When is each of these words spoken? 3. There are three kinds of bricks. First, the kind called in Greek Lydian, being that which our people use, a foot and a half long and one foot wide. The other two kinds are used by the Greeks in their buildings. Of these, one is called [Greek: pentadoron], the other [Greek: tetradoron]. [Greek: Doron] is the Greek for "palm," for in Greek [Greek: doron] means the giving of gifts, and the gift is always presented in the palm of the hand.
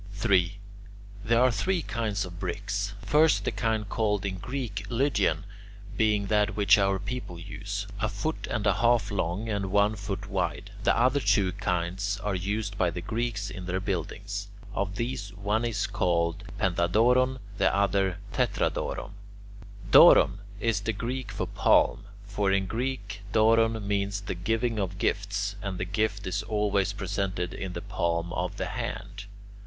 3. 0.13 0.57
There 1.23 1.39
are 1.39 1.51
three 1.51 1.83
kinds 1.83 2.25
of 2.25 2.39
bricks. 2.39 2.95
First, 3.03 3.45
the 3.45 3.51
kind 3.51 3.87
called 3.87 4.25
in 4.25 4.39
Greek 4.39 4.83
Lydian, 4.89 5.45
being 5.95 6.25
that 6.25 6.55
which 6.55 6.79
our 6.79 6.97
people 6.97 7.37
use, 7.37 7.85
a 7.99 8.09
foot 8.09 8.47
and 8.49 8.65
a 8.65 8.73
half 8.73 9.11
long 9.11 9.47
and 9.47 9.67
one 9.67 9.95
foot 9.95 10.27
wide. 10.27 10.71
The 10.85 10.97
other 10.97 11.19
two 11.19 11.51
kinds 11.51 12.19
are 12.23 12.33
used 12.33 12.79
by 12.79 12.89
the 12.89 13.01
Greeks 13.03 13.51
in 13.51 13.67
their 13.67 13.79
buildings. 13.79 14.47
Of 14.73 14.95
these, 14.95 15.35
one 15.35 15.63
is 15.63 15.85
called 15.85 16.39
[Greek: 16.47 16.57
pentadoron], 16.57 17.37
the 17.59 17.71
other 17.71 18.17
[Greek: 18.33 18.49
tetradoron]. 18.49 19.11
[Greek: 19.11 19.91
Doron] 19.91 20.39
is 20.59 20.81
the 20.81 20.93
Greek 20.93 21.31
for 21.31 21.45
"palm," 21.45 22.05
for 22.25 22.51
in 22.51 22.65
Greek 22.65 23.21
[Greek: 23.31 23.33
doron] 23.33 23.79
means 23.83 24.21
the 24.21 24.33
giving 24.33 24.79
of 24.79 24.97
gifts, 24.97 25.57
and 25.61 25.77
the 25.77 25.85
gift 25.85 26.25
is 26.25 26.41
always 26.41 26.91
presented 26.91 27.53
in 27.53 27.73
the 27.73 27.81
palm 27.83 28.33
of 28.33 28.57
the 28.57 28.65
hand. 28.65 29.25